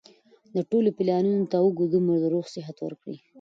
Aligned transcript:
د 0.55 0.57
ټولو 0.69 0.89
پلانونو 0.97 1.45
ته 1.51 1.57
اوږد 1.63 1.91
عمر 1.97 2.17
د 2.21 2.25
روغ 2.33 2.45
صحت 2.55 2.77
ورکړي 2.81 3.17